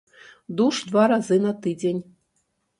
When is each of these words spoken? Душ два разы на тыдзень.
Душ 0.61 0.79
два 0.87 1.05
разы 1.13 1.39
на 1.45 1.53
тыдзень. 1.61 2.03